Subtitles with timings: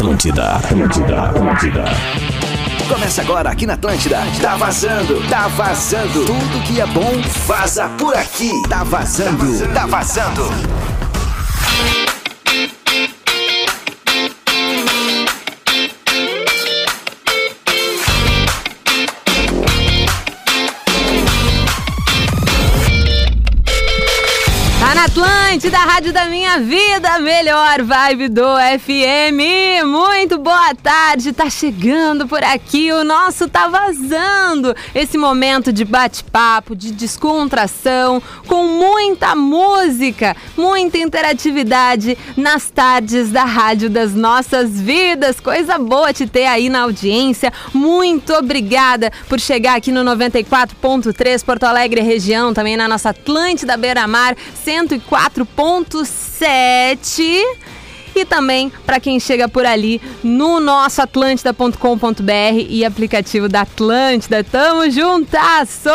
[0.00, 1.84] Atlântida, Atlântida, Atlântida.
[2.88, 4.16] Começa agora aqui na Atlântida.
[4.40, 6.24] Tá vazando, tá vazando.
[6.24, 8.50] Tudo que é bom vaza por aqui.
[8.66, 10.48] Tá vazando, tá vazando.
[10.48, 11.09] Tá
[25.60, 28.46] ouvinte da Rádio da Minha Vida, melhor vibe do
[28.80, 29.84] FM.
[29.84, 34.74] Muito boa tarde, tá chegando por aqui, o nosso tá vazando.
[34.94, 43.90] Esse momento de bate-papo, de descontração, com muita música, muita interatividade nas tardes da Rádio
[43.90, 45.40] das Nossas Vidas.
[45.40, 47.52] Coisa boa te ter aí na audiência.
[47.74, 54.34] Muito obrigada por chegar aqui no 94.3 Porto Alegre região, também na nossa Atlântida Beira-Mar
[54.64, 57.42] 104 90.7
[58.14, 64.42] e também para quem chega por ali no nosso atlântida.com.br e aplicativo da Atlântida.
[64.44, 65.90] Tamo juntasso!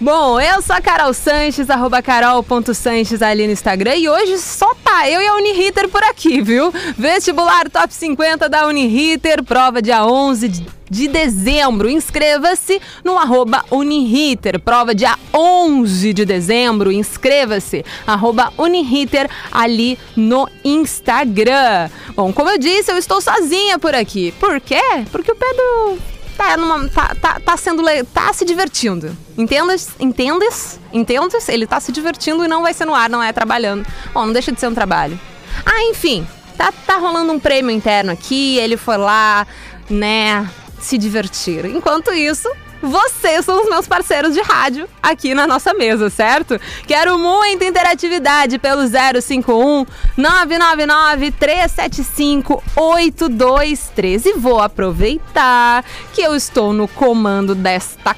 [0.00, 5.06] Bom, eu sou a Carol Sanches, arroba carol.sanches ali no Instagram e hoje só tá
[5.10, 6.72] eu e a Uniriter por aqui, viu?
[6.96, 11.88] Vestibular Top 50 da Uniriter, prova dia 11 de de dezembro.
[11.88, 14.58] Inscreva-se no arroba Uniriter.
[14.58, 16.90] Prova dia 11 de dezembro.
[16.90, 21.88] Inscreva-se, arroba Uniriter, ali no Instagram.
[22.16, 24.32] Bom, como eu disse, eu estou sozinha por aqui.
[24.32, 24.82] Por quê?
[25.12, 25.98] Porque o Pedro
[26.40, 27.82] tá, numa, tá, tá, tá sendo
[28.14, 29.14] tá se divertindo.
[29.36, 29.90] Entendes?
[30.00, 30.80] Entendes?
[30.90, 31.48] Entendes?
[31.50, 33.86] Ele tá se divertindo e não vai ser no ar, não é trabalhando.
[34.14, 35.20] Bom, não deixa de ser um trabalho.
[35.66, 39.46] Ah, enfim, tá, tá rolando um prêmio interno aqui, ele foi lá,
[39.90, 40.48] né,
[40.80, 41.66] se divertir.
[41.66, 42.50] Enquanto isso,
[42.82, 46.58] vocês são os meus parceiros de rádio aqui na nossa mesa, certo?
[46.86, 49.86] Quero muita interatividade pelo 051
[50.16, 58.16] 999 375 823 e vou aproveitar que eu estou no comando desta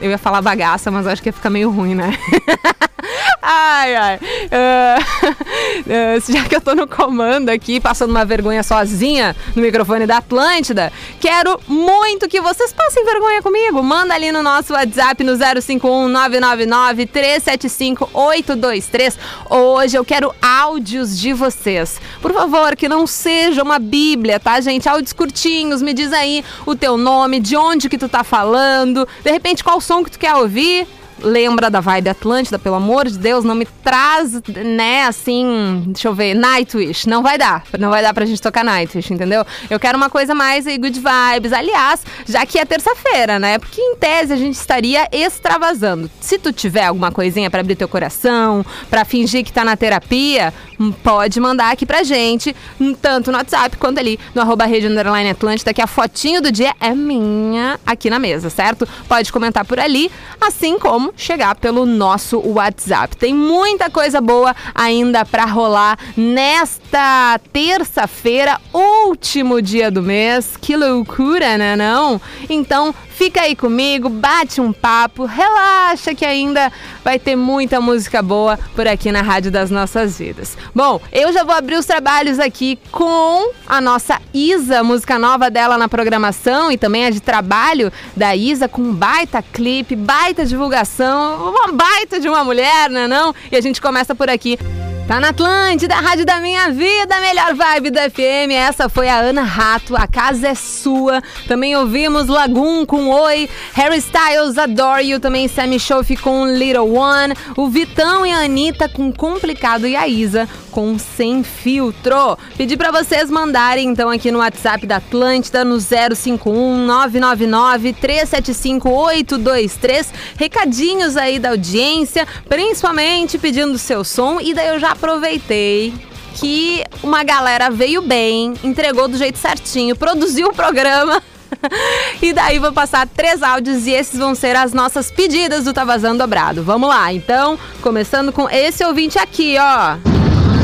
[0.00, 2.18] eu ia falar bagaça, mas acho que ia ficar meio ruim, né?
[3.42, 4.20] ai, ai.
[4.54, 10.06] Uh, uh, já que eu tô no comando aqui, passando uma vergonha sozinha no microfone
[10.06, 13.82] da Atlântida, quero muito que vocês passem vergonha comigo.
[13.82, 19.18] Manda ali no nosso WhatsApp no 051 999 375 823.
[19.50, 22.00] Hoje eu quero áudios de vocês.
[22.20, 24.88] Por favor, que não seja uma bíblia, tá, gente?
[24.88, 29.30] Áudios curtinhos, me diz aí o teu nome, de onde que tu tá falando, de
[29.30, 30.86] repente qual som que tu quer ouvir
[31.20, 36.14] lembra da vibe Atlântida, pelo amor de Deus, não me traz, né, assim, deixa eu
[36.14, 37.08] ver, Nightwish.
[37.08, 37.64] Não vai dar.
[37.78, 39.44] Não vai dar pra gente tocar Nightwish, entendeu?
[39.68, 41.52] Eu quero uma coisa mais aí, good vibes.
[41.52, 43.58] Aliás, já que é terça-feira, né?
[43.58, 46.10] Porque em tese a gente estaria extravasando.
[46.20, 50.52] Se tu tiver alguma coisinha para abrir teu coração, para fingir que tá na terapia,
[51.02, 52.54] pode mandar aqui pra gente,
[53.00, 56.74] tanto no WhatsApp quanto ali no arroba rede underline Atlântida, que a fotinho do dia
[56.80, 58.88] é minha aqui na mesa, certo?
[59.08, 63.16] Pode comentar por ali, assim como chegar pelo nosso WhatsApp.
[63.16, 70.56] Tem muita coisa boa ainda para rolar nesta terça-feira, último dia do mês.
[70.60, 72.20] Que loucura, né não?
[72.48, 76.72] Então, Fica aí comigo, bate um papo, relaxa que ainda
[77.04, 80.58] vai ter muita música boa por aqui na Rádio das Nossas Vidas.
[80.72, 85.76] Bom, eu já vou abrir os trabalhos aqui com a nossa Isa, música nova dela
[85.76, 91.72] na programação e também a de trabalho da Isa com baita clipe, baita divulgação, uma
[91.72, 93.34] baita de uma mulher, né não?
[93.50, 94.58] E a gente começa por aqui.
[95.06, 98.52] Tá na Atlântida, Rádio da Minha Vida, melhor vibe do FM.
[98.52, 101.22] Essa foi a Ana Rato, a casa é sua.
[101.46, 107.34] Também ouvimos Lagoon com Oi, Harry Styles, Adore You, também Sammy Shofi com Little One,
[107.54, 112.36] o Vitão e a Anitta com Complicado e a Isa com Sem Filtro.
[112.58, 120.12] Pedi para vocês mandarem então aqui no WhatsApp da Atlântida no 051 999 375 823
[120.36, 125.94] recadinhos aí da audiência, principalmente pedindo seu som e daí eu já aproveitei
[126.34, 131.22] que uma galera veio bem, entregou do jeito certinho, produziu o programa.
[132.20, 135.84] e daí vou passar três áudios e esses vão ser as nossas pedidas do Tá
[135.84, 136.64] Vazando Dobrado.
[136.64, 140.13] Vamos lá, então, começando com esse ouvinte aqui, ó.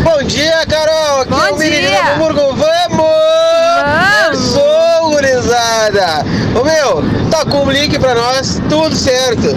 [0.03, 1.21] Bom dia, Carol!
[1.21, 2.57] Aqui Bom é o do Hamburgo.
[2.57, 3.07] Vamos!
[3.77, 4.49] Vamos!
[4.49, 6.25] Sou, gurizada!
[6.59, 9.49] Ô meu, tá com um link pra nós, tudo certo.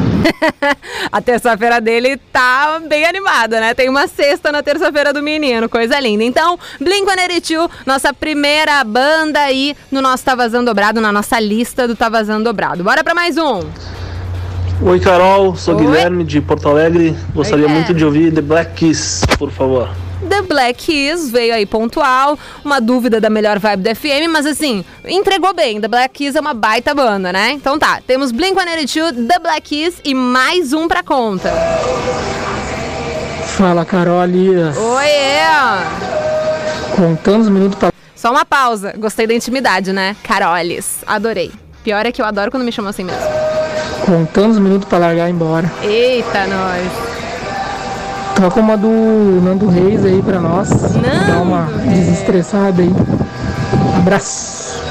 [1.12, 3.74] A terça-feira dele tá bem animada, né?
[3.74, 6.24] Tem uma sexta na terça-feira do menino, coisa linda.
[6.24, 11.96] Então, Blink-182, nossa primeira banda aí no nosso Tá Vazando Dobrado, na nossa lista do
[11.96, 12.84] Tá Vazando Dobrado.
[12.84, 13.62] Bora pra mais um.
[14.82, 15.86] Oi, Carol, sou Oi.
[15.86, 17.16] Guilherme de Porto Alegre.
[17.34, 19.90] Gostaria Oi, muito de ouvir The Black Keys, por favor.
[20.34, 24.84] The Black Keys veio aí pontual, uma dúvida da melhor vibe do FM, mas assim,
[25.06, 25.80] entregou bem.
[25.80, 27.52] The Black Keys é uma baita banda, né?
[27.52, 31.52] Então tá, temos Blink-182, The Black Keys e mais um pra conta.
[33.46, 34.76] Fala, Carolis.
[34.76, 35.44] Oiê!
[36.96, 37.94] Contando os minutos pra.
[38.16, 40.16] Só uma pausa, gostei da intimidade, né?
[40.24, 41.52] Carolis, adorei.
[41.84, 43.22] Pior é que eu adoro quando me chamam assim mesmo.
[44.04, 45.72] Contando os minutos pra largar e ir embora.
[45.84, 47.13] Eita, nós.
[48.44, 48.90] Toca uma do
[49.42, 50.70] Nando Reis aí pra nós.
[50.70, 51.98] Dá uma Nando Reis.
[51.98, 52.92] desestressada aí.
[53.96, 54.84] Abraço.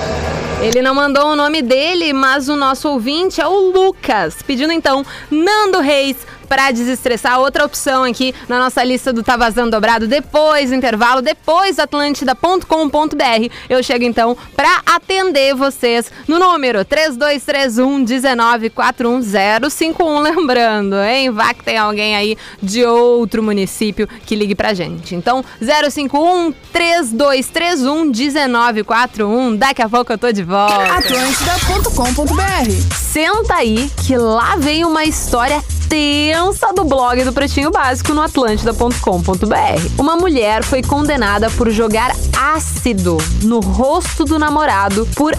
[0.63, 5.05] Ele não mandou o nome dele, mas o nosso ouvinte é o Lucas, pedindo então
[5.31, 6.17] Nando Reis
[6.49, 7.41] para desestressar.
[7.41, 13.53] Outra opção aqui na nossa lista do Tá Vazando Dobrado, depois do intervalo, depois atlântida.com.br.
[13.69, 20.23] Eu chego então para atender vocês no número 3231 1941051.
[20.23, 21.31] Lembrando, hein?
[21.31, 25.15] Vá que tem alguém aí de outro município que ligue pra gente.
[25.15, 29.56] Então, 051 3231 1941.
[29.56, 30.94] Daqui a pouco eu tô de volta.
[30.94, 36.31] Atlântida.com.br Senta aí que lá vem uma história tensa
[36.75, 39.99] do blog do Pretinho Básico no atlântida.com.br.
[39.99, 45.34] Uma mulher foi condenada por jogar ácido no rosto do namorado por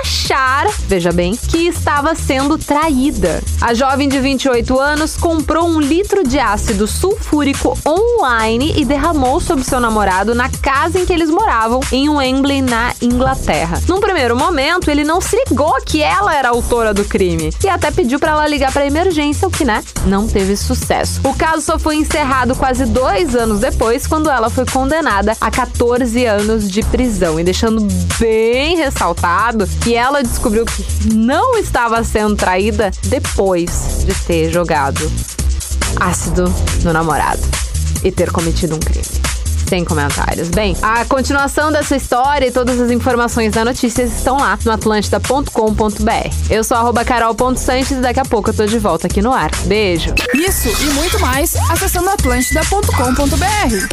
[0.00, 3.42] achar, veja bem, que estava sendo traída.
[3.60, 9.64] A jovem de 28 anos comprou um litro de ácido sulfúrico online e derramou sobre
[9.64, 13.82] seu namorado na casa em que eles moravam, em Wembley, na Inglaterra.
[13.88, 17.90] Num primeiro momento, ele não se ligou que ela era autora do crime e até
[17.90, 21.20] pediu para ela ligar para emergência, o que, né, não teve sucesso.
[21.24, 26.26] O caso só foi encerrado quase dois anos depois, quando ela foi condenada a 14
[26.26, 27.40] anos de prisão.
[27.40, 27.86] E deixando
[28.18, 35.10] bem ressaltado que ela descobriu que não estava sendo traída depois de ter jogado
[35.98, 36.52] ácido
[36.84, 37.42] no namorado
[38.04, 39.37] e ter cometido um crime.
[39.68, 40.48] Sem comentários.
[40.48, 46.34] Bem, a continuação dessa história e todas as informações da notícia estão lá no atlântida.com.br.
[46.48, 49.50] Eu sou arroba carol.sanches e daqui a pouco eu tô de volta aqui no ar.
[49.66, 50.14] Beijo!
[50.34, 53.88] Isso e muito mais acessando atlântida.com.br.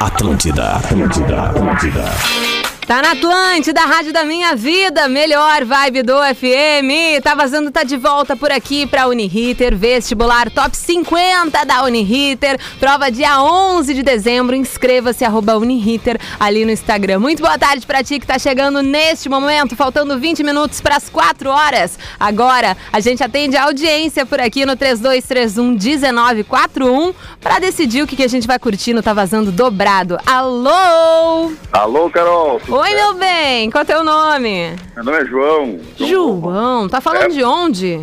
[0.00, 2.63] Atlântida, Atlântida, Atlântida.
[2.86, 7.22] Tá na Atlântida, rádio da minha vida, melhor vibe do FM.
[7.22, 12.60] Tá vazando, tá de volta por aqui pra Uniriter, vestibular top 50 da Uniriter.
[12.78, 17.20] Prova dia 11 de dezembro, inscreva-se, arroba Uniriter, ali no Instagram.
[17.20, 21.48] Muito boa tarde pra ti que tá chegando neste momento, faltando 20 minutos pras 4
[21.48, 21.98] horas.
[22.20, 28.24] Agora, a gente atende a audiência por aqui no 3231-1941 pra decidir o que, que
[28.24, 30.18] a gente vai curtir no Tá Vazando Dobrado.
[30.26, 31.50] Alô!
[31.72, 32.60] Alô, Carol.
[32.76, 32.96] Oi, certo?
[33.02, 34.74] meu bem, qual é o teu nome?
[34.96, 35.78] Meu nome é João.
[35.96, 37.28] João, tá falando É.
[37.28, 38.00] de onde?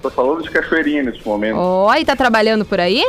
[0.00, 1.58] Tô falando de cachoeirinha nesse momento.
[1.58, 3.02] Oi, tá trabalhando por aí?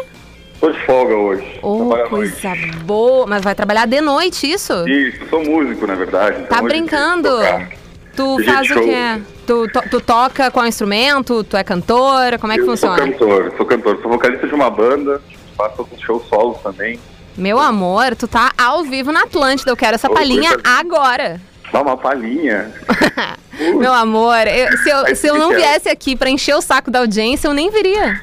[0.60, 1.60] Tô de folga hoje.
[1.62, 2.78] Oh, Trabalho à coisa noite.
[2.78, 3.28] boa.
[3.28, 4.74] Mas vai trabalhar de noite, isso?
[4.88, 6.38] Isso, eu sou músico, na verdade.
[6.42, 7.28] então Tá hoje brincando?
[7.28, 7.86] eu tenho que tocar.
[8.16, 8.84] Tu faz o show.
[8.84, 9.22] quê?
[9.46, 11.44] Tu, to- tu toca qual instrumento?
[11.44, 12.40] Tu é cantora?
[12.40, 12.98] Como é que eu funciona?
[12.98, 14.00] sou cantor, sou cantor.
[14.02, 15.22] Sou vocalista de uma banda,
[15.58, 16.98] faço alguns shows solos também.
[17.38, 19.70] Meu amor, tu tá ao vivo na Atlântida.
[19.72, 21.40] Eu quero essa palhinha agora.
[21.72, 22.72] Dá uma palhinha.
[23.78, 27.00] Meu amor, eu- se, eu, se eu não viesse aqui pra encher o saco da
[27.00, 28.22] audiência, eu nem viria.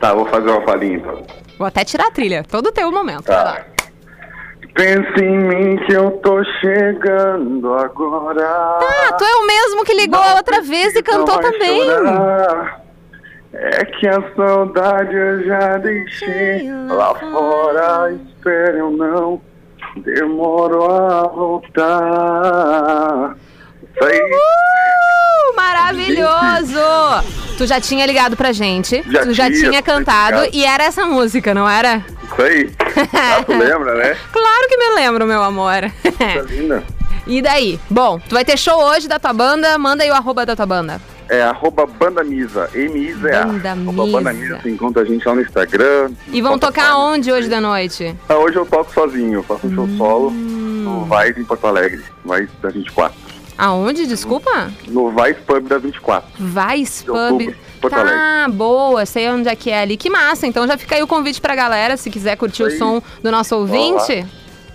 [0.00, 1.26] Tá, vou fazer uma palhinha então.
[1.58, 2.44] Vou até tirar a trilha.
[2.48, 3.24] Todo teu momento.
[3.24, 3.64] Tá.
[4.74, 8.46] Pensa em mim que eu tô chegando agora.
[8.46, 11.84] Ah, tu é o mesmo que ligou a outra vez e cantou também.
[11.84, 12.80] chorar.
[13.52, 18.12] É que a saudade eu já deixei lá fora.
[18.12, 19.40] Espera, eu não
[19.96, 21.76] demoro a voltar.
[23.82, 26.78] Isso aí, Uh, maravilhoso!
[27.56, 30.54] Tu já tinha ligado pra gente, Já tu já tinha, tinha cantado ligado.
[30.54, 32.04] e era essa música, não era?
[32.30, 32.70] isso aí.
[33.12, 34.16] Ah, tu lembra, né?
[34.30, 35.82] Claro que me lembro, meu amor.
[36.18, 36.84] Tá linda.
[37.26, 37.80] e daí?
[37.90, 40.66] Bom, tu vai ter show hoje da tua banda, manda aí o arroba da tua
[40.66, 41.00] banda.
[41.28, 43.44] É arroba Banda Misa, M-I-Z-A.
[43.46, 44.12] Banda Arroba Misa.
[44.18, 46.10] Banda Misa, você encontra a gente lá no Instagram.
[46.32, 47.06] E vão tocar Spotify.
[47.06, 48.16] onde hoje da noite?
[48.28, 50.84] Ah, hoje eu toco sozinho, faço um show solo Hum.
[50.84, 53.14] no Vice em Porto Alegre, Vice da 24.
[53.58, 54.70] Aonde, desculpa?
[54.86, 56.30] No Vice Pub da 24.
[56.38, 57.54] Vice Pub.
[57.80, 59.96] Porto Tá, boa, sei onde é que é ali.
[59.96, 62.78] Que massa, então já fica aí o convite pra galera, se quiser curtir o aí.
[62.78, 64.24] som do nosso ouvinte.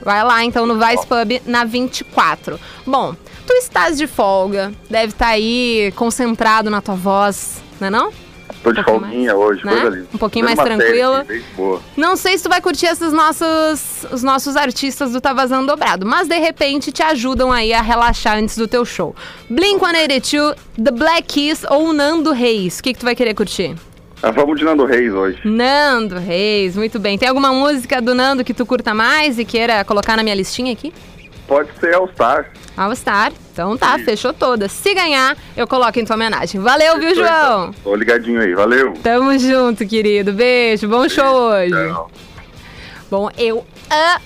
[0.04, 2.60] Vai lá então no Vice Pub na 24.
[2.86, 8.12] Bom, tu estás de folga, deve estar aí concentrado na tua voz, não é não?
[8.62, 9.72] Tô de Um folguinha mais, hoje, né?
[9.72, 10.08] coisa linda.
[10.14, 11.26] Um pouquinho mais tranquila.
[11.98, 16.06] Não sei se tu vai curtir esses nossos, os nossos artistas do Tá Vazando Dobrado,
[16.06, 19.14] mas de repente te ajudam aí a relaxar antes do teu show.
[19.52, 23.76] Blink-182, The Black Keys ou Nando Reis, o que, que tu vai querer curtir?
[24.22, 25.40] Ah, vamos de Nando Reis hoje.
[25.44, 27.18] Nando Reis, muito bem.
[27.18, 30.72] Tem alguma música do Nando que tu curta mais e queira colocar na minha listinha
[30.72, 30.94] aqui?
[31.48, 32.52] Pode ser All Star.
[32.76, 33.32] All Star.
[33.52, 34.72] Então tá, fechou todas.
[34.72, 36.60] Se ganhar, eu coloco em tua homenagem.
[36.60, 37.72] Valeu, viu, João?
[37.84, 38.94] Tô ligadinho aí, valeu.
[39.04, 40.34] Tamo junto, querido.
[40.34, 41.70] Beijo, bom show hoje.
[41.70, 42.10] Tchau.
[43.12, 43.64] Bom, eu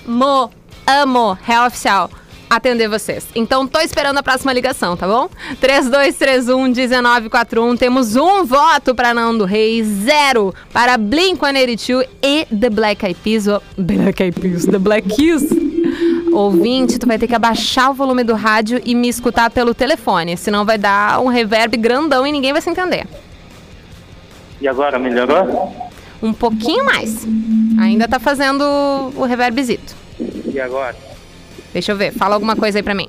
[0.06, 0.50] amo,
[0.86, 2.10] amo, real oficial,
[2.48, 3.26] atender vocês.
[3.34, 5.28] Então tô esperando a próxima ligação, tá bom?
[5.60, 13.44] 3231-1941, temos um voto para Nando Reis, zero para Blink-182 e The Black Eyed Peas,
[13.76, 15.67] Black Eyed Peas, The Black Keys.
[16.32, 20.36] Ouvinte, tu vai ter que abaixar o volume do rádio e me escutar pelo telefone,
[20.36, 23.06] senão vai dar um reverb grandão e ninguém vai se entender.
[24.60, 25.74] E agora, melhorou?
[26.22, 27.26] Um pouquinho mais.
[27.80, 28.62] Ainda tá fazendo
[29.16, 29.94] o reverbzito.
[30.52, 30.96] E agora?
[31.72, 33.08] Deixa eu ver, fala alguma coisa aí pra mim.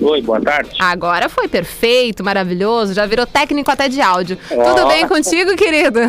[0.00, 0.70] Oi, boa tarde.
[0.78, 4.38] Agora foi perfeito, maravilhoso, já virou técnico até de áudio.
[4.50, 4.74] Ó.
[4.74, 6.00] Tudo bem contigo, querido?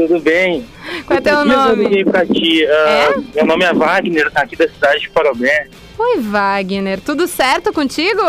[0.00, 0.66] Tudo bem?
[1.06, 2.04] Qual é teu nome?
[2.06, 2.66] pra ti.
[2.66, 3.14] ah, É?
[3.34, 5.68] Meu nome é Wagner, aqui da cidade de Parobé.
[5.98, 8.22] Oi, Wagner, tudo certo contigo?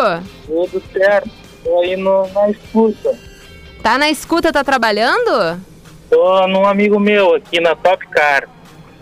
[0.45, 1.29] Tudo certo.
[1.63, 3.17] Tô aí no, na escuta.
[3.81, 5.61] Tá na escuta, tá trabalhando?
[6.09, 8.49] Tô num amigo meu aqui na Top Car.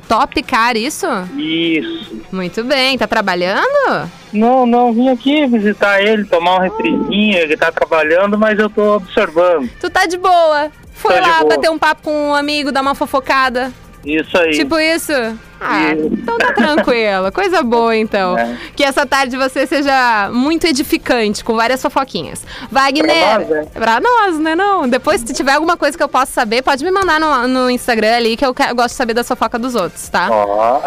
[0.07, 1.07] Top car, isso?
[1.37, 2.21] Isso.
[2.31, 4.09] Muito bem, tá trabalhando?
[4.31, 7.37] Não, não, vim aqui visitar ele, tomar um refrizinho.
[7.37, 9.69] Ele tá trabalhando, mas eu tô observando.
[9.79, 10.71] Tu tá de boa.
[10.99, 13.71] Foi de lá bater um papo com um amigo, dar uma fofocada.
[14.05, 14.51] Isso aí.
[14.51, 15.11] Tipo isso?
[15.59, 16.09] Ah, Isso.
[16.13, 17.31] então tá tranquilo.
[17.35, 18.37] Coisa boa, então.
[18.37, 18.57] É.
[18.75, 22.45] Que essa tarde você seja muito edificante, com várias fofoquinhas.
[22.71, 23.05] Wagner.
[23.05, 23.67] Pra nós, né?
[23.73, 24.55] Pra nós, né?
[24.55, 24.87] Não.
[24.87, 28.15] Depois, se tiver alguma coisa que eu possa saber, pode me mandar no, no Instagram
[28.15, 30.29] ali, que eu, eu gosto de saber da fofoca dos outros, tá?
[30.31, 30.81] Ó.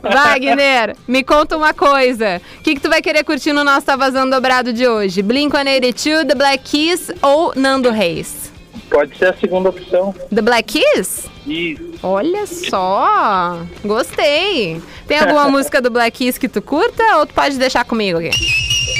[0.02, 2.40] Wagner, me conta uma coisa.
[2.58, 5.22] O que, que tu vai querer curtir no nosso Tá Vazando Dobrado de hoje?
[5.22, 8.51] Blink-182, The Black Keys ou Nando Reis?
[8.92, 10.14] Pode ser a segunda opção.
[10.32, 11.26] The Black Keys?
[11.46, 11.82] Isso.
[12.02, 14.82] Olha só, gostei.
[15.08, 18.30] Tem alguma música do Black Keys que tu curta ou tu pode deixar comigo aqui?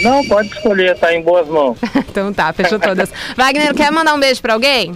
[0.03, 1.77] Não, pode escolher, tá em boas mãos.
[2.09, 3.13] então tá, fechou todas.
[3.37, 4.93] Wagner, quer mandar um beijo pra alguém?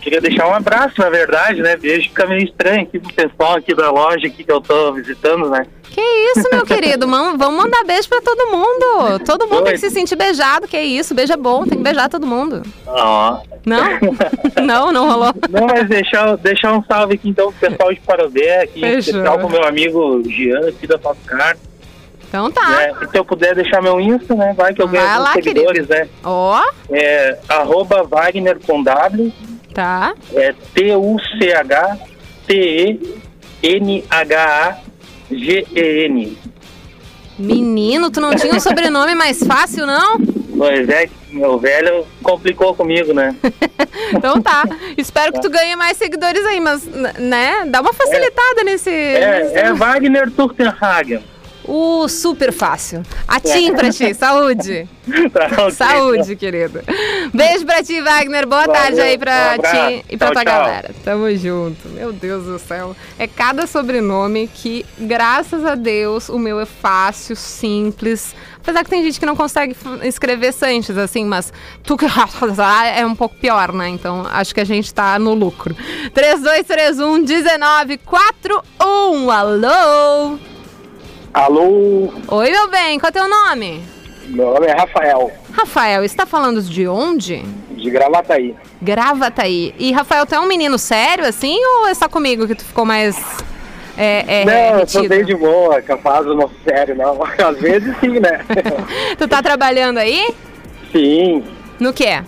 [0.00, 1.76] Queria deixar um abraço, na verdade, né?
[1.76, 5.48] Beijo fica meio estranho aqui pro pessoal aqui da loja aqui que eu tô visitando,
[5.50, 5.66] né?
[5.90, 7.08] Que isso, meu querido?
[7.08, 9.18] Mam- Vamos mandar beijo pra todo mundo.
[9.24, 10.68] Todo mundo tem que se sentir beijado.
[10.68, 12.62] Que isso, beijo é bom, tem que beijar todo mundo.
[12.86, 13.38] Ó.
[13.64, 13.82] Não?
[14.62, 15.32] não, não rolou.
[15.50, 18.98] Não, mas deixar, deixar um salve aqui então pro pessoal de Parobé, aqui, Fechou.
[18.98, 21.56] especial pro meu amigo Jean aqui da Popcar.
[22.36, 22.90] Então tá.
[23.02, 24.52] E se eu puder deixar meu Insta, né?
[24.56, 26.08] Vai que eu ganho alguns lá, seguidores, né?
[26.22, 26.62] Ó,
[26.92, 29.32] É arroba Wagner com W,
[29.72, 30.14] tá.
[30.34, 30.52] é
[35.26, 36.38] T-U-C-H-T-E-N-H-A-G-E-N.
[37.38, 40.18] Menino, tu não tinha um sobrenome mais fácil, não?
[40.56, 43.34] Pois é, meu velho complicou comigo, né?
[44.12, 44.62] Então tá.
[44.96, 47.64] Espero que tu ganhe mais seguidores aí, mas, né?
[47.66, 48.88] Dá uma facilitada nesse.
[48.88, 51.24] nesse- É, é Wagner Turtenhagen.
[51.68, 53.02] Uh, super fácil.
[53.26, 54.88] Atim pra ti, saúde.
[55.32, 55.70] Tá.
[55.70, 56.80] Saúde, querido.
[57.32, 58.44] Beijo pra ti, Wagner.
[58.44, 60.60] Boa Valeu, tarde aí pra um ti e pra Tchau, tua tchau.
[60.60, 60.90] galera.
[61.04, 61.88] Tamo junto.
[61.90, 62.96] Meu Deus do céu.
[63.16, 68.34] É cada sobrenome que, graças a Deus, o meu é fácil, simples.
[68.58, 71.52] Apesar que tem gente que não consegue escrever Sanches, assim, mas
[71.84, 72.06] tu que
[72.96, 73.88] é um pouco pior, né?
[73.88, 75.72] Então acho que a gente tá no lucro.
[76.14, 79.30] 3231 1941.
[79.30, 80.36] Alô?
[81.36, 83.82] Alô, Oi, meu bem, qual é teu nome?
[84.28, 87.44] meu nome é Rafael, Rafael, está falando de onde?
[87.72, 88.56] de Gravataí.
[88.80, 89.74] Gravataí.
[89.78, 92.86] E Rafael, tu é um menino sério, assim, ou é só comigo que tu ficou
[92.86, 93.18] mais
[93.98, 97.22] é, é, não, eu sou bem de boa, capaz, não sério, não.
[97.46, 98.40] Às vezes sim, né?
[99.18, 100.34] Tu tá trabalhando aí?
[100.90, 101.44] sim,
[101.78, 102.22] No quê?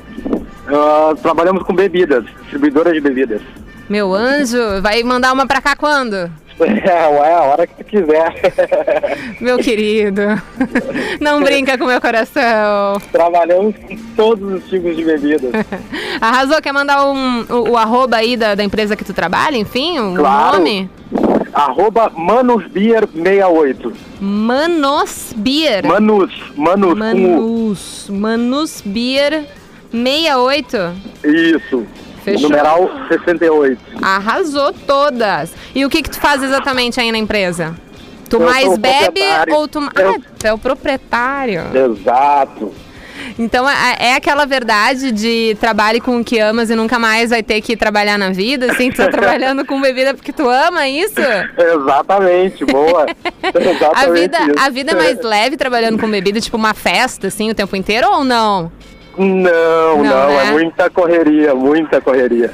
[0.66, 3.40] Ah, trabalhamos com bebidas, distribuidora de bebidas.
[3.88, 6.30] Meu anjo, vai mandar uma pra cá quando?
[6.88, 8.34] É, ué, a hora que tu quiser.
[9.40, 10.22] Meu querido.
[11.20, 13.00] Não brinca com meu coração.
[13.12, 15.52] Trabalhamos com todos os tipos de bebidas.
[16.20, 19.98] Arrasou, quer mandar um, o, o arroba aí da, da empresa que tu trabalha, enfim,
[20.00, 20.58] o Claro.
[20.58, 20.90] nome?
[21.52, 23.92] Arroba manusbeer68.
[24.20, 25.86] Manos Beer.
[25.86, 28.06] Manus, Manus, Manus.
[28.10, 29.44] Manus Beer
[29.92, 30.76] 68.
[31.24, 31.28] U.
[31.28, 31.86] Isso.
[32.32, 32.48] Fechou.
[32.50, 33.78] Numeral 68.
[34.02, 35.52] Arrasou todas.
[35.74, 37.74] E o que que tu faz exatamente aí na empresa?
[38.28, 39.20] Tu Eu mais bebe
[39.52, 39.78] ou tu...
[39.78, 41.62] Eu- Ah, tu é o proprietário.
[41.74, 42.72] Exato.
[43.38, 47.42] Então é, é aquela verdade de trabalhe com o que amas e nunca mais vai
[47.42, 51.14] ter que trabalhar na vida, assim, tu tá trabalhando com bebida porque tu ama isso?
[51.58, 53.06] Exatamente, boa.
[53.42, 54.54] Exatamente A vida, isso.
[54.58, 58.08] a vida é mais leve trabalhando com bebida, tipo uma festa, assim, o tempo inteiro
[58.08, 58.70] ou não?
[59.18, 60.46] Não, Não, não, né?
[60.46, 62.52] é muita correria, muita correria.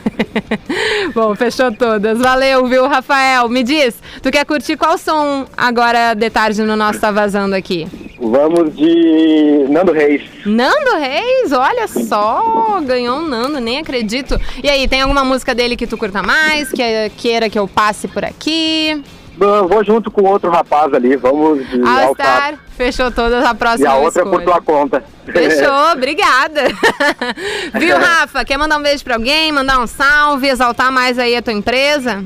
[1.15, 2.19] Bom, fechou todas.
[2.19, 3.49] Valeu, viu, Rafael?
[3.49, 7.87] Me diz, tu quer curtir qual som agora de tarde no nosso Tá Vazando aqui?
[8.19, 10.23] Vamos de Nando Reis.
[10.47, 14.41] Nando Reis, olha só, ganhou um Nando, nem acredito.
[14.63, 18.09] E aí, tem alguma música dele que tu curta mais, que queira que eu passe
[18.09, 19.03] por aqui?
[19.39, 22.15] Eu Vou junto com outro rapaz ali, vamos de All.
[22.15, 25.05] Star, fechou todas, a E próxima a eu outra é por tua conta.
[25.33, 26.63] Fechou, obrigada.
[27.79, 28.45] Viu, Rafa?
[28.45, 32.25] Quer mandar um beijo pra alguém, mandar um salve, exaltar mais aí a tua empresa?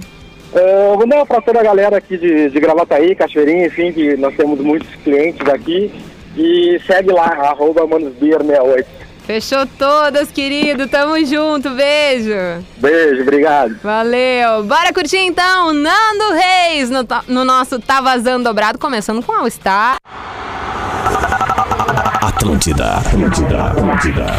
[0.52, 4.34] É, vou dar para toda a galera aqui de, de Gravataí, Cachoeirinha, enfim, que nós
[4.34, 5.92] temos muitos clientes aqui.
[6.36, 8.86] E segue lá, arroba manusbeer68.
[9.28, 10.88] Fechou todas, querido.
[10.88, 12.64] Tamo junto, beijo.
[12.78, 13.78] Beijo, obrigado.
[13.82, 14.64] Valeu.
[14.64, 19.98] Bora curtir então Nando Reis no, no nosso Tá Vazando Dobrado, começando com All Star.
[22.38, 24.26] Atlântida, Atlântida, Atlântida.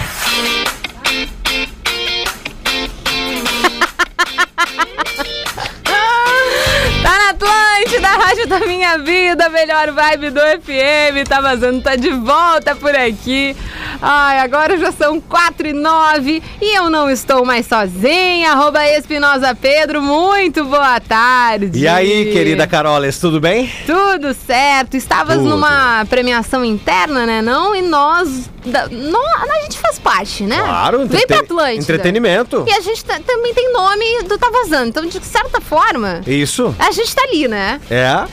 [7.04, 11.28] Tá na Atlântida, rádio da minha vida, melhor vibe do FM.
[11.28, 13.56] Tá vazando, tá de volta por aqui.
[14.02, 18.52] Ai, agora já são 4 e 9 e eu não estou mais sozinha.
[18.54, 21.80] Arroba Espinosa Pedro, muito boa tarde.
[21.80, 23.70] E aí, querida Caroles, tudo bem?
[23.86, 24.96] Tudo certo.
[24.96, 25.50] Estavas Tudo.
[25.50, 27.42] numa premiação interna, né?
[27.42, 27.76] Não?
[27.76, 28.50] E nós.
[28.66, 30.58] da- nó- a gente faz parte, né?
[30.62, 31.82] Claro, Vem pra Atlântida.
[31.82, 32.66] entretenimento.
[32.68, 34.90] E a gente também tem nome do Tá Vazando.
[34.90, 36.76] Então, de certa forma, Isso.
[36.78, 37.80] a gente tá ali, né?
[37.90, 38.26] É.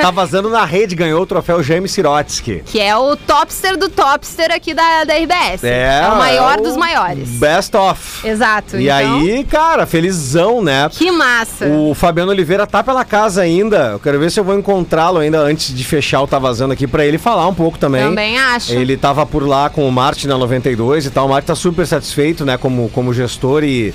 [0.00, 2.62] Tá vazando na rede, ganhou o troféu Jaime Sirotsky.
[2.64, 5.64] Que é o topster do topster aqui da, da RBS.
[5.64, 7.28] É, o maior é o dos maiores.
[7.30, 8.26] Best of.
[8.26, 8.76] Exato.
[8.78, 10.88] E então, aí, cara, felizão, né?
[10.90, 11.66] Que massa.
[11.66, 13.90] O Fabiano Oliveira tá pela casa ainda.
[13.92, 16.86] Eu quero ver se eu vou encontrá-lo ainda antes de fechar o Tá Vazando aqui
[16.86, 18.02] pra ele falar um pouco também.
[18.02, 18.72] Também acho.
[18.72, 21.26] Ele tava por lá com o Martin na 92 e tal.
[21.26, 23.92] O Martin tá super satisfeito, né, como, como gestor e.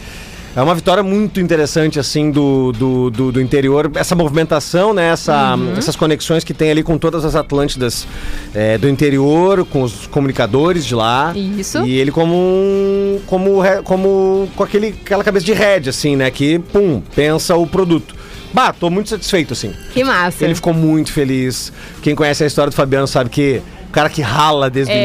[0.56, 3.92] É uma vitória muito interessante, assim, do, do, do, do interior.
[3.96, 5.10] Essa movimentação, né?
[5.10, 5.74] Essa, Uhum.
[5.78, 8.08] Essas conexões que tem ali com todas as Atlântidas
[8.54, 11.34] é, do interior, com os comunicadores de lá.
[11.36, 11.86] Isso.
[11.86, 13.20] E ele como um.
[13.28, 16.30] Como, como com aquele, aquela cabeça de head, assim, né?
[16.32, 18.16] Que, pum, pensa o produto.
[18.54, 19.74] Bah, tô muito satisfeito, assim.
[19.94, 20.44] Que massa.
[20.44, 21.72] Ele ficou muito feliz.
[22.02, 25.00] Quem conhece a história do Fabiano sabe que o cara que rala desde É, o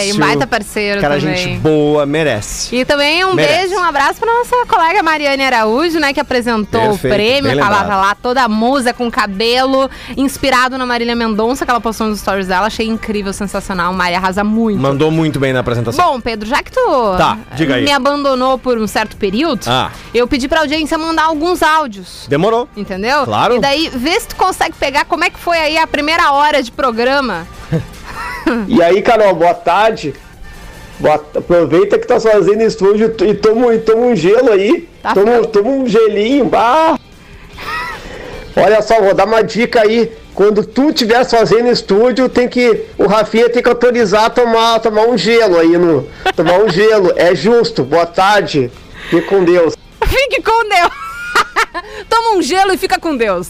[0.00, 0.16] início.
[0.16, 1.36] e baita parceiro Cara, também.
[1.36, 2.74] gente boa, merece.
[2.76, 3.68] E também um Merece.
[3.68, 6.12] beijo, um abraço pra nossa colega Mariane Araújo, né?
[6.12, 7.58] Que apresentou Perfeito, o prêmio.
[7.58, 12.46] tava lá toda musa, com cabelo, inspirado na Marília Mendonça, que ela postou nos stories
[12.48, 12.66] dela.
[12.66, 13.92] Achei incrível, sensacional.
[13.92, 14.80] Mari arrasa muito.
[14.80, 16.04] Mandou muito bem na apresentação.
[16.04, 17.84] Bom, Pedro, já que tu Tá, diga aí.
[17.84, 19.90] me abandonou por um certo período, Ah.
[20.12, 22.26] eu pedi pra audiência mandar alguns áudios.
[22.28, 22.68] Demorou.
[22.76, 23.24] Entendeu?
[23.24, 23.56] Claro.
[23.56, 26.62] E daí, vê se tu consegue pegar como é que foi aí a primeira hora
[26.62, 27.46] de programa.
[28.68, 30.14] E aí, Carol, boa tarde.
[30.98, 34.88] Boa- aproveita que tá sozinho no estúdio e toma, e toma um gelo aí.
[35.02, 36.44] Tá toma, toma um gelinho.
[36.46, 36.98] Bah.
[38.56, 40.10] Olha só, vou dar uma dica aí.
[40.34, 42.84] Quando tu estiver sozinho no estúdio, tem que.
[42.98, 46.06] O Rafinha tem que autorizar a tomar, tomar um gelo aí no.
[46.34, 47.12] Tomar um gelo.
[47.16, 47.82] É justo.
[47.82, 48.70] Boa tarde.
[49.10, 49.74] Fique com Deus.
[50.06, 50.90] Fique com Deus.
[52.08, 53.48] Toma um gelo e fica com Deus.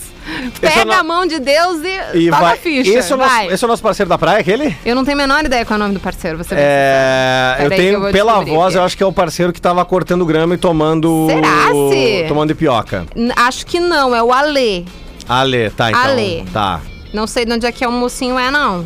[0.60, 1.78] Pega é no- a mão de Deus
[2.14, 2.54] e, E vai.
[2.54, 2.90] a ficha.
[2.98, 4.76] Esse é, o nosso, esse é o nosso parceiro da praia, aquele?
[4.84, 7.70] Eu não tenho a menor ideia qual é o nome do parceiro, você É, eu
[7.70, 8.78] tenho eu pela voz, aqui.
[8.78, 11.26] eu acho que é o parceiro que tava cortando grama e tomando.
[11.28, 12.24] Será, se?
[12.28, 13.06] Tomando ipioca.
[13.36, 14.84] Acho que não, é o Alê.
[15.28, 16.02] Ale, tá, então.
[16.02, 16.44] Ale.
[16.52, 16.80] Tá.
[17.12, 18.84] Não sei de onde é que é o mocinho é, não.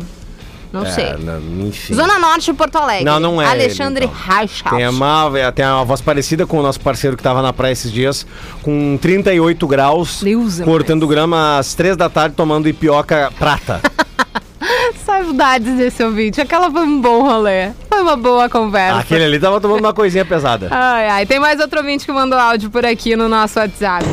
[0.71, 1.05] Não sei.
[1.05, 1.93] É, não, enfim.
[1.93, 3.03] Zona Norte de Porto Alegre.
[3.03, 4.77] Não, não é Alexandre ele, então.
[4.77, 7.73] Tem uma, é, tem uma voz parecida com o nosso parceiro que tava na praia
[7.73, 8.25] esses dias,
[8.61, 13.81] com 38 graus, Deus é cortando grama às 3 da tarde, tomando ipioca prata.
[15.05, 16.39] Saudades desse ouvinte.
[16.39, 17.71] Aquela foi um bom rolê.
[17.89, 18.99] Foi uma boa conversa.
[18.99, 20.67] Aquele ali tava tomando uma coisinha pesada.
[20.71, 21.25] Ai, ai.
[21.25, 24.05] Tem mais outro ouvinte que mandou áudio por aqui no nosso WhatsApp.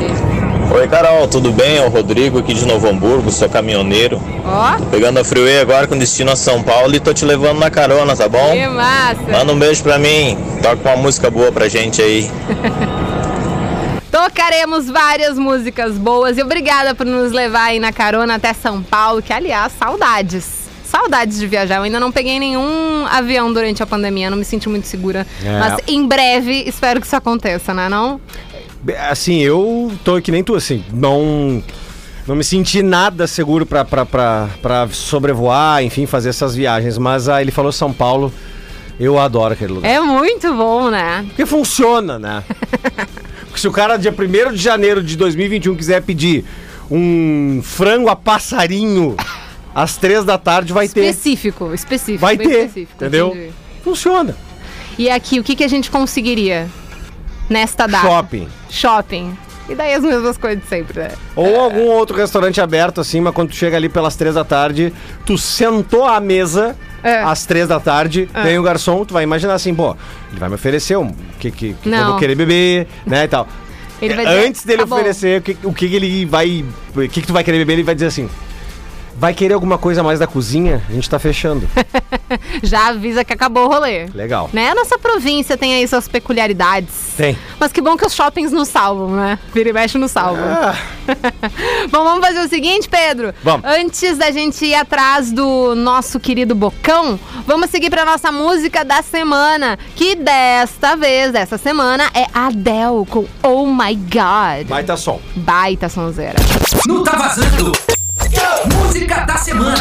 [0.70, 1.78] Oi Carol, tudo bem?
[1.78, 4.20] É o Rodrigo aqui de Novo Hamburgo, sou caminhoneiro.
[4.44, 7.70] Ó, Pegando a Freeway agora com destino a São Paulo e tô te levando na
[7.70, 8.52] carona, tá bom?
[8.52, 9.22] que massa.
[9.31, 12.31] Manda um beijo pra mim, toca uma música boa pra gente aí.
[14.12, 19.22] Tocaremos várias músicas boas e obrigada por nos levar aí na carona até São Paulo,
[19.22, 20.68] que aliás, saudades.
[20.85, 21.76] Saudades de viajar.
[21.76, 25.26] Eu ainda não peguei nenhum avião durante a pandemia, não me senti muito segura.
[25.44, 25.59] É.
[25.59, 28.18] Mas em breve espero que isso aconteça, né não?
[29.11, 31.62] Assim, eu tô que nem tu, assim, não.
[32.27, 33.87] Não me senti nada seguro pra
[34.90, 36.98] sobrevoar, enfim, fazer essas viagens.
[36.98, 38.31] Mas ah, ele falou São Paulo,
[39.01, 39.88] eu adoro aquele lugar.
[39.88, 41.24] É muito bom, né?
[41.29, 42.44] Porque funciona, né?
[43.48, 46.44] Porque se o cara, dia 1 de janeiro de 2021, quiser pedir
[46.90, 49.16] um frango a passarinho
[49.74, 51.05] às três da tarde, vai ter.
[51.05, 52.20] Específico, específico.
[52.20, 53.29] Vai ter, específico, entendeu?
[53.29, 53.53] entendi.
[53.83, 54.37] Funciona.
[54.98, 56.68] E aqui, o que, que a gente conseguiria
[57.48, 58.06] nesta data?
[58.06, 58.48] Shopping.
[58.70, 59.37] Shopping.
[59.68, 61.11] E daí as mesmas coisas de sempre, né?
[61.37, 64.92] Ou algum outro restaurante aberto, assim, mas quando tu chega ali pelas três da tarde,
[65.26, 67.16] tu sentou à mesa É.
[67.22, 68.42] às três da tarde, É.
[68.44, 69.94] vem o garçom, tu vai imaginar assim, pô,
[70.30, 73.46] ele vai me oferecer um que, que, que eu vou querer beber, né, e tal.
[74.00, 76.64] Dizer, Antes dele "Tá bom." oferecer o que, o que ele vai.
[76.96, 78.28] O que, que tu vai querer beber, ele vai dizer assim.
[79.18, 80.81] Vai querer alguma coisa mais da cozinha?
[80.88, 81.68] A gente tá fechando.
[82.62, 84.07] Já avisa que acabou o rolê.
[84.14, 84.48] Legal.
[84.52, 84.70] Né?
[84.70, 87.14] A nossa província tem aí suas peculiaridades.
[87.16, 87.37] Tem.
[87.59, 89.37] Mas que bom que os shoppings nos salvam, né?
[89.52, 90.44] Vira e mexe nos salvam.
[90.44, 90.76] Ah.
[91.90, 93.35] bom, vamos fazer o seguinte, Pedro.
[93.42, 93.68] Vamos.
[93.68, 99.02] Antes da gente ir atrás do nosso querido Bocão, vamos seguir pra nossa música da
[99.02, 99.76] semana.
[99.96, 104.68] Que desta vez, dessa semana, é Adele com Oh My God.
[104.68, 105.20] Baita som.
[105.35, 106.37] Baita sonzeira.
[106.87, 107.72] No Tá Vazando.
[108.66, 109.77] Música da semana.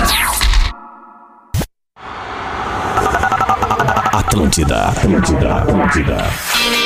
[4.14, 6.77] Atlântida, Atlântida, Atlântida.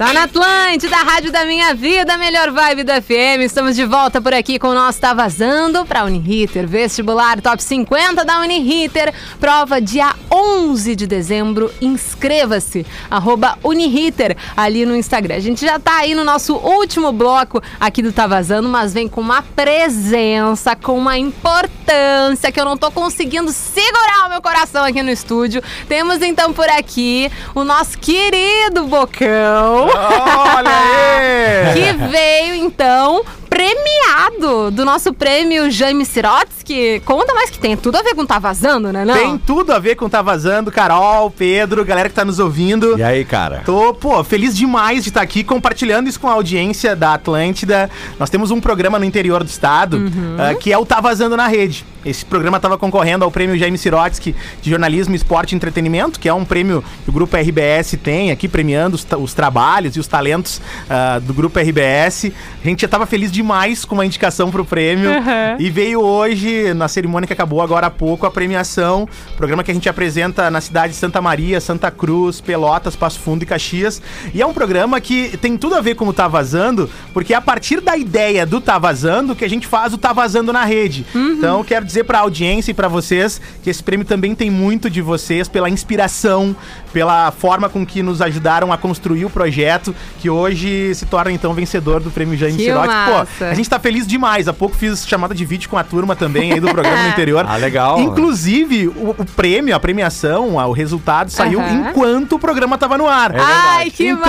[0.00, 3.44] Tá na Atlântida, Rádio da Minha Vida, melhor vibe da FM.
[3.44, 6.66] Estamos de volta por aqui com o nosso Tá Vazando para Uniriter.
[6.66, 9.12] Vestibular Top 50 da Uniriter.
[9.38, 11.70] Prova dia 11 de dezembro.
[11.82, 12.86] Inscreva-se.
[13.10, 15.34] Arroba Uniriter ali no Instagram.
[15.34, 19.06] A gente já tá aí no nosso último bloco aqui do Tá Vazando, mas vem
[19.06, 24.82] com uma presença, com uma importância que eu não tô conseguindo segurar o meu coração
[24.82, 25.62] aqui no estúdio.
[25.86, 29.89] Temos então por aqui o nosso querido Bocão.
[30.56, 31.74] Olha aí!
[31.74, 37.02] que veio então premiado do nosso prêmio Jaime Sirotsky.
[37.04, 39.04] Conta mais que tem tudo a ver com tá vazando, né?
[39.04, 39.14] Não?
[39.14, 42.98] Tem tudo a ver com Tá Vazando, Carol, Pedro, galera que tá nos ouvindo.
[42.98, 43.62] E aí, cara?
[43.66, 47.90] Tô, pô, feliz demais de estar aqui compartilhando isso com a audiência da Atlântida.
[48.18, 50.36] Nós temos um programa no interior do estado Uhum.
[50.38, 51.84] ah, que é o Tá Vazando na Rede.
[52.04, 56.32] Esse programa estava concorrendo ao prêmio Jaime Sirotsky de Jornalismo, Esporte e Entretenimento, que é
[56.32, 60.62] um prêmio que o Grupo RBS tem aqui, premiando os, os trabalhos e os talentos
[60.88, 62.32] ah, do Grupo RBS.
[62.64, 65.10] A gente já estava feliz demais com uma indicação pro prêmio.
[65.10, 65.56] Uhum.
[65.58, 69.08] E veio hoje, na cerimônia que acabou agora há pouco, a premiação.
[69.36, 73.42] Programa que a gente apresenta na cidade de Santa Maria, Santa Cruz, Pelotas, Passo Fundo
[73.42, 74.02] e Caxias.
[74.34, 77.36] E é um programa que tem tudo a ver com o Tá Vazando, porque é
[77.36, 80.64] a partir da ideia do Tá Vazando que a gente faz o Tá Vazando na
[80.64, 81.06] rede.
[81.14, 84.90] Então, eu quero dizer pra audiência e pra vocês que esse prêmio também tem muito
[84.90, 86.54] de vocês pela inspiração,
[86.92, 91.52] pela forma com que nos ajudaram a construir o projeto, que hoje se torna então
[91.54, 93.36] vencedor do prêmio Jaime Sirotsky.
[93.38, 94.48] Pô, a gente tá feliz demais.
[94.48, 97.44] Há pouco fiz chamada de vídeo com a turma também aí do programa no interior.
[97.48, 97.98] Ah, legal.
[98.00, 103.34] Inclusive, o, o prêmio, a premiação, o resultado saiu enquanto o programa tava no ar.
[103.36, 104.20] Ai, que então,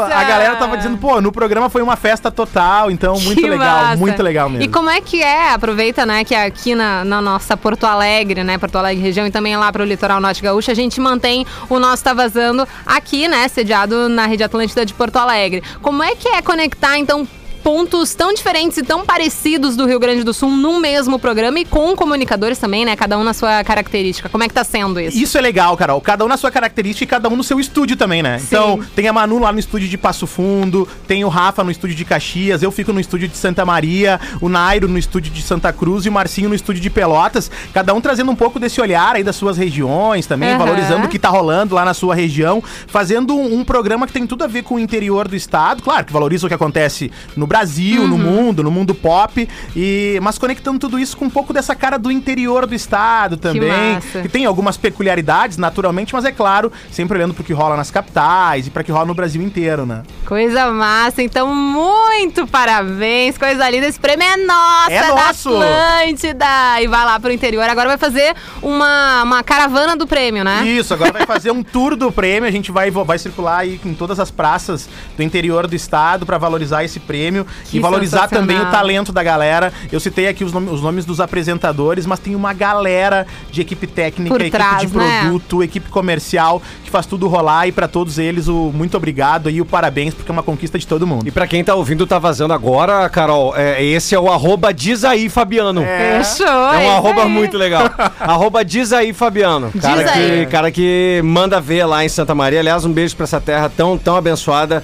[0.00, 0.14] massa!
[0.14, 3.82] a galera tava dizendo, pô, no programa foi uma festa total, então muito Que legal,
[3.84, 3.96] massa.
[3.96, 4.64] muito legal mesmo.
[4.64, 5.52] E como é que é?
[5.52, 9.56] Aproveita, né, que aqui na, na nossa Porto Alegre, né, Porto Alegre região e também
[9.56, 14.08] lá pro litoral norte gaúcho, a gente mantém o nosso Tá Vazando aqui, né, sediado
[14.08, 15.62] na Rede Atlântida de Porto Alegre.
[15.82, 17.26] Como é que é conectar, então,
[17.58, 21.64] pontos tão diferentes e tão parecidos do Rio Grande do Sul num mesmo programa e
[21.64, 24.28] com comunicadores também, né, cada um na sua característica.
[24.28, 25.16] Como é que tá sendo isso?
[25.16, 26.00] Isso é legal, Carol.
[26.00, 28.40] Cada um na sua característica e cada um no seu estúdio também, né?
[28.42, 31.96] Então, tem a Manu lá no estúdio de Passo Fundo, tem o Rafa no estúdio
[31.96, 35.72] de Caxias, eu fico no estúdio de Santa Maria, o Nairo no estúdio de Santa
[35.72, 37.50] Cruz e o Marcinho no estúdio de Pelotas.
[37.72, 40.58] Cada um trazendo um pouco desse olhar aí das suas regiões também, Aham.
[40.58, 44.26] valorizando o que tá rolando lá na sua região, fazendo um, um programa que tem
[44.26, 47.46] tudo a ver com o interior do estado, claro, que valoriza o que acontece no
[47.48, 51.74] Brasil, no mundo, no mundo pop, e mas conectando tudo isso com um pouco dessa
[51.74, 54.22] cara do interior do estado também, massa.
[54.22, 58.66] que tem algumas peculiaridades, naturalmente, mas é claro, sempre olhando pro que rola nas capitais
[58.66, 60.02] e para que rola no Brasil inteiro, né?
[60.26, 63.86] Coisa massa, então muito parabéns, coisa linda.
[63.86, 65.48] Esse prêmio é nosso, É da nosso.
[65.50, 66.82] Atlântida.
[66.82, 67.64] E vai lá pro interior.
[67.68, 70.66] Agora vai fazer uma, uma caravana do prêmio, né?
[70.66, 73.94] Isso, agora vai fazer um tour do prêmio, a gente vai, vai circular aí em
[73.94, 77.37] todas as praças do interior do estado para valorizar esse prêmio
[77.70, 79.72] Que e valorizar também o talento da galera.
[79.90, 83.86] Eu citei aqui os, nome- os nomes dos apresentadores, mas tem uma galera de equipe
[83.86, 85.20] técnica, Por equipe trás, de né?
[85.22, 89.60] produto, equipe comercial que faz tudo rolar e para todos eles o muito obrigado e
[89.60, 91.26] o parabéns porque é uma conquista de todo mundo.
[91.26, 95.04] E pra quem tá ouvindo, tá vazando agora, Carol, é, esse é o arroba diz
[95.04, 95.82] aí, Fabiano.
[95.82, 96.22] É.
[96.22, 96.46] Fechou.
[96.46, 97.28] É um isso arroba aí.
[97.28, 97.90] muito legal.
[98.20, 99.70] arroba diz aí, Fabiano.
[99.74, 100.46] Diz Cara que, aí.
[100.46, 102.60] cara que manda ver lá em Santa Maria.
[102.60, 104.82] Aliás, um beijo pra essa terra tão, tão abençoada.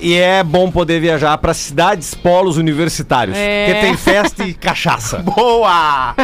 [0.00, 3.36] E é bom poder viajar para cidades polos universitários.
[3.36, 3.66] É.
[3.66, 5.18] Porque tem festa e cachaça.
[5.22, 6.14] Boa!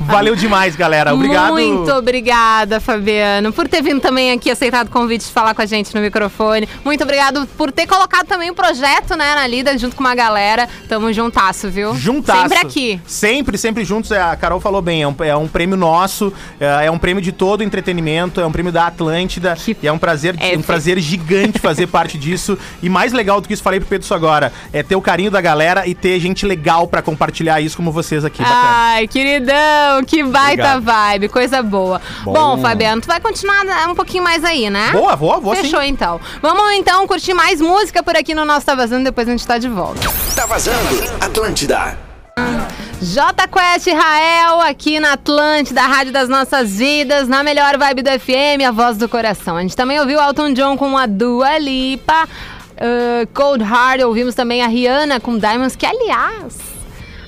[0.00, 1.14] Valeu demais, galera.
[1.14, 1.52] Obrigado.
[1.52, 5.66] Muito obrigada, Fabiano, por ter vindo também aqui, aceitado o convite de falar com a
[5.66, 6.68] gente no microfone.
[6.84, 10.68] Muito obrigado por ter colocado também o projeto, né, na lida, junto com uma galera.
[10.88, 11.94] Tamo juntasso, viu?
[11.94, 12.42] Juntasso.
[12.42, 13.00] Sempre aqui.
[13.06, 14.10] Sempre, sempre juntos.
[14.10, 17.22] É, A Carol falou bem, é um, é um prêmio nosso, é, é um prêmio
[17.22, 19.56] de todo o entretenimento, é um prêmio da Atlântida.
[19.82, 22.58] E é um prazer, É, um prazer gigante fazer parte disso.
[22.82, 25.30] E mais legal do que isso, falei pro Pedro isso agora, é ter o carinho
[25.30, 28.42] da galera e ter gente legal pra compartilhar isso como vocês aqui.
[28.42, 28.60] Bacana.
[28.64, 30.82] Ai, queridão, que baita Obrigado.
[30.82, 32.00] vibe, coisa boa.
[32.24, 32.32] Bom.
[32.32, 32.58] Bom.
[32.58, 34.90] Fabiano, tu vai continuar né, um pouquinho mais aí, né?
[34.92, 35.88] Boa, vou, vou Fechou sim.
[35.88, 36.20] então.
[36.40, 39.58] Vamos então curtir mais música por aqui no nosso Tá Vazando, depois a gente tá
[39.58, 40.00] de volta.
[40.34, 40.78] Tá vazando.
[41.20, 41.96] Atlântida.
[42.36, 48.10] J Quest Israel aqui na Atlântida, a rádio das nossas vidas, na melhor vibe do
[48.10, 49.58] FM, a voz do coração.
[49.58, 54.62] A gente também ouviu Elton John com a Dua Lipa, uh, Cold Heart, ouvimos também
[54.62, 56.58] a Rihanna com Diamonds, que aliás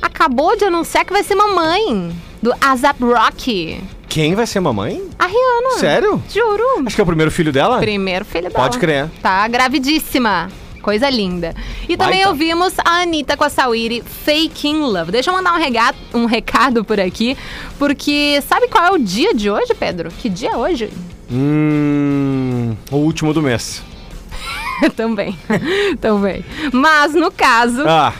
[0.00, 2.10] acabou de anunciar que vai ser mamãe
[2.42, 3.78] do ASAP Rocky.
[4.08, 5.06] Quem vai ser mamãe?
[5.18, 5.78] A Rihanna.
[5.78, 6.22] Sério?
[6.32, 6.86] Juro.
[6.86, 7.80] Acho que é o primeiro filho dela?
[7.80, 8.64] Primeiro filho dela.
[8.64, 9.10] Pode crer.
[9.20, 10.48] Tá gravidíssima.
[10.86, 11.52] Coisa linda.
[11.88, 12.28] E também Baita.
[12.28, 15.10] ouvimos a Anitta com a Sawiri, Fake in Love.
[15.10, 17.36] Deixa eu mandar um, rega- um recado por aqui,
[17.76, 20.10] porque sabe qual é o dia de hoje, Pedro?
[20.12, 20.88] Que dia é hoje?
[21.28, 22.76] Hum.
[22.92, 23.82] O último do mês.
[24.94, 25.36] também.
[26.00, 26.44] também.
[26.72, 28.12] Mas, no caso, Ah,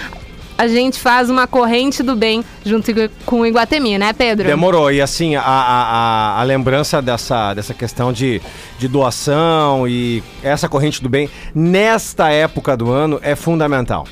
[0.59, 2.91] a gente faz uma corrente do bem junto
[3.27, 4.47] com o Iguatemi, né, Pedro?
[4.47, 4.91] Demorou.
[4.91, 8.41] E assim, a, a, a, lembrança dessa, dessa questão de,
[8.79, 14.07] de doação e essa corrente do bem, nesta época do ano, é fundamental.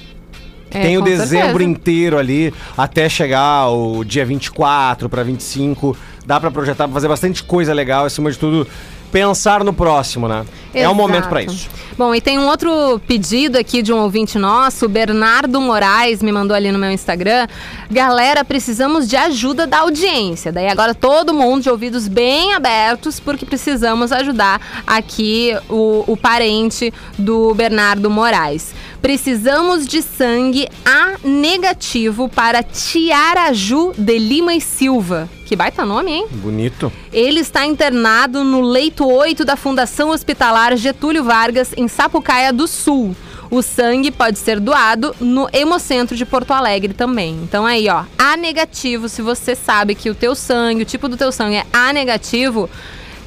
[0.70, 1.70] É, Tem o dezembro certeza.
[1.70, 5.96] inteiro ali, até chegar o dia 24 para 25.
[6.26, 8.66] Dá para projetar, pra fazer bastante coisa legal, acima de tudo,
[9.14, 10.44] pensar no próximo, né?
[10.74, 11.56] É um momento para Exato.
[11.56, 11.70] isso.
[11.96, 16.32] Bom, e tem um outro pedido aqui de um ouvinte nosso, o Bernardo Moraes me
[16.32, 17.46] mandou ali no meu Instagram.
[17.88, 20.50] Galera, precisamos de ajuda da audiência.
[20.50, 26.92] Daí agora todo mundo de ouvidos bem abertos, porque precisamos ajudar aqui o, o parente
[27.16, 28.74] do Bernardo Moraes.
[29.00, 35.28] Precisamos de sangue A negativo para Tiaraju de Lima e Silva.
[35.44, 36.26] Que baita nome, hein?
[36.30, 36.90] Bonito.
[37.12, 43.14] Ele está internado no leito 8 da Fundação Hospitalar Getúlio Vargas, em Sapucaia do Sul.
[43.50, 47.38] O sangue pode ser doado no Hemocentro de Porto Alegre também.
[47.42, 51.16] Então aí, ó, A negativo, se você sabe que o teu sangue, o tipo do
[51.16, 52.68] teu sangue é A negativo,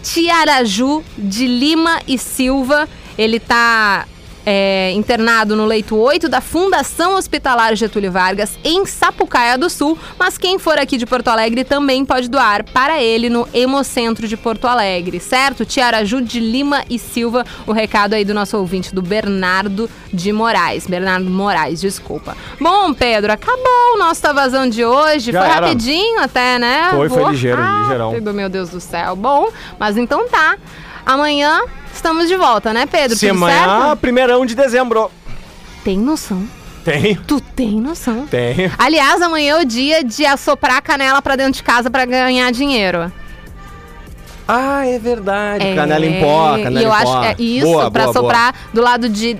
[0.01, 4.07] Tiaraju de Lima e Silva, ele tá
[4.49, 9.99] é, internado no leito 8 da Fundação Hospitalar Getúlio Vargas, em Sapucaia do Sul.
[10.17, 14.37] Mas quem for aqui de Porto Alegre também pode doar para ele no Hemocentro de
[14.37, 15.65] Porto Alegre, certo?
[15.65, 20.87] Tiaraju de Lima e Silva, o recado aí do nosso ouvinte, do Bernardo de Moraes.
[20.87, 22.37] Bernardo Moraes, desculpa.
[22.57, 25.33] Bom, Pedro, acabou o nosso Tá Vazão de hoje.
[25.33, 25.65] Já foi era.
[25.65, 26.87] rapidinho até, né?
[26.91, 28.13] Foi, foi ligeiro, ligeirão.
[28.33, 29.13] Meu Deus do céu.
[29.13, 30.55] Bom, mas então tá.
[31.05, 31.61] Amanhã
[31.97, 33.17] estamos de volta, né, Pedro?
[33.17, 33.97] Tudo amanhã, certo?
[33.97, 35.11] primeirão de dezembro.
[35.83, 36.47] Tem noção?
[36.83, 38.25] Tenho, Tu tem noção?
[38.27, 38.71] tenho.
[38.77, 42.49] Aliás, amanhã é o dia de assoprar a canela pra dentro de casa pra ganhar
[42.51, 43.11] dinheiro.
[44.47, 45.65] Ah, é verdade.
[45.67, 47.23] É, Canela em pó, canela e eu em acho pó.
[47.23, 48.23] é isso, Boa, pra boa, boa.
[48.25, 49.33] soprar do lado de,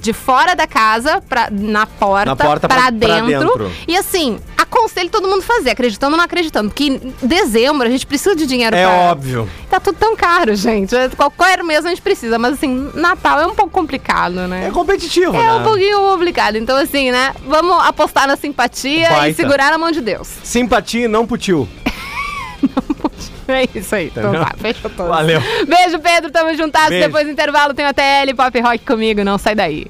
[0.00, 3.26] de fora da casa, pra, na porta, Na porta pra, pra- pra dentro.
[3.28, 3.72] dentro.
[3.86, 6.70] E assim, aconselho todo mundo fazer, acreditando ou não acreditando.
[6.70, 8.94] Porque em dezembro a gente precisa de dinheiro É pra...
[9.12, 9.48] óbvio.
[9.70, 10.94] Tá tudo tão caro, gente.
[11.16, 14.66] Qualquer mês a gente precisa, mas assim, Natal é um pouco complicado, né?
[14.66, 15.52] É competitivo, É né?
[15.54, 16.56] um pouquinho complicado.
[16.56, 17.32] Então, assim, né?
[17.46, 19.36] Vamos apostar na simpatia e Baita.
[19.42, 20.28] segurar na mão de Deus.
[20.42, 21.68] Simpatia e não putiu.
[23.48, 24.08] É isso aí.
[24.08, 25.08] Então tá, fechou tudo.
[25.08, 25.40] Valeu.
[25.66, 26.30] Beijo, Pedro.
[26.30, 26.90] Tamo juntados.
[26.90, 27.06] Beijo.
[27.06, 29.24] Depois do intervalo tem o TL Pop Rock comigo.
[29.24, 29.86] Não sai daí.